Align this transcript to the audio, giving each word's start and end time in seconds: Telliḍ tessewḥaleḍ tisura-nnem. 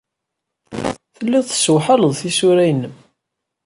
Telliḍ 1.15 1.43
tessewḥaleḍ 1.45 2.11
tisura-nnem. 2.19 2.95